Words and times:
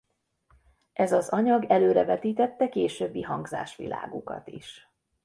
Ez 0.93 1.11
az 1.11 1.29
anyag 1.29 1.63
előrevetítette 1.65 2.69
későbbi 2.69 3.21
hangzásvilágukat 3.21 4.47
is. 4.47 4.89